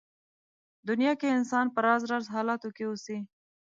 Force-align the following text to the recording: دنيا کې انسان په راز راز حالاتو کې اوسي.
دنيا 0.89 1.13
کې 1.19 1.35
انسان 1.37 1.65
په 1.73 1.79
راز 1.85 2.01
راز 2.11 2.25
حالاتو 2.35 2.69
کې 2.75 2.83
اوسي. 2.87 3.17